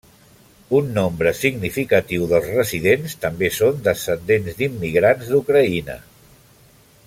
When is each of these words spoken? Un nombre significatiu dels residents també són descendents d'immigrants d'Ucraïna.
Un 0.77 0.87
nombre 0.93 1.33
significatiu 1.39 2.25
dels 2.31 2.49
residents 2.55 3.15
també 3.27 3.53
són 3.59 3.85
descendents 3.89 4.59
d'immigrants 4.63 5.31
d'Ucraïna. 5.35 6.01